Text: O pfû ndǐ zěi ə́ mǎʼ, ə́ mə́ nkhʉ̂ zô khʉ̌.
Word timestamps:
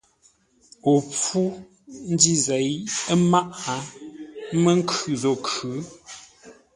O 0.91 0.93
pfû 1.09 1.41
ndǐ 2.13 2.33
zěi 2.45 2.71
ə́ 3.13 3.17
mǎʼ, 3.31 3.47
ə́ 3.73 3.81
mə́ 4.63 4.71
nkhʉ̂ 4.79 5.11
zô 5.21 5.33
khʉ̌. 5.45 5.73